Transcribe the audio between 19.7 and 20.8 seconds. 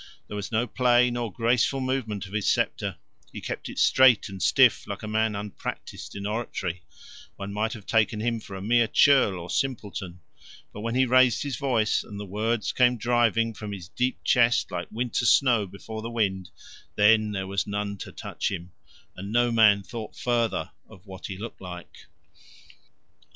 thought further